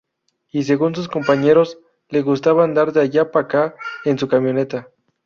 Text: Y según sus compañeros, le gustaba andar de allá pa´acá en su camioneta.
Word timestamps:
Y 0.51 0.63
según 0.63 0.95
sus 0.95 1.07
compañeros, 1.07 1.77
le 2.09 2.23
gustaba 2.23 2.63
andar 2.63 2.91
de 2.91 3.01
allá 3.01 3.31
pa´acá 3.31 3.75
en 4.03 4.17
su 4.17 4.27
camioneta. 4.27 4.89